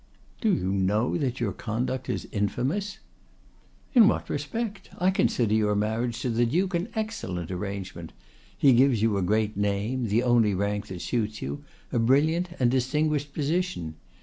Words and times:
'—'Do 0.41 0.51
you 0.51 0.71
know 0.71 1.15
that 1.15 1.39
your 1.39 1.51
conduct 1.51 2.09
is 2.09 2.27
infamous?'—'In 2.31 4.07
what 4.07 4.31
respect? 4.31 4.89
I 4.97 5.11
consider 5.11 5.53
your 5.53 5.75
marriage 5.75 6.19
to 6.23 6.31
the 6.31 6.47
Duke 6.47 6.73
an 6.73 6.89
excellent 6.95 7.51
arrangement; 7.51 8.11
he 8.57 8.73
gives 8.73 9.03
you 9.03 9.15
a 9.17 9.21
great 9.21 9.55
name, 9.55 10.07
the 10.07 10.23
only 10.23 10.55
rank 10.55 10.87
that 10.87 11.03
suits 11.03 11.43
you, 11.43 11.63
a 11.91 11.99
brilliant 11.99 12.49
and 12.59 12.71
distinguished 12.71 13.31
position. 13.35 13.93